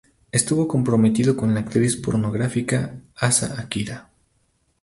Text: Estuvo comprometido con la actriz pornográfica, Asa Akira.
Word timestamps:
Estuvo 0.31 0.67
comprometido 0.67 1.37
con 1.37 1.53
la 1.53 1.59
actriz 1.59 1.95
pornográfica, 1.95 3.03
Asa 3.15 3.61
Akira. 3.61 4.09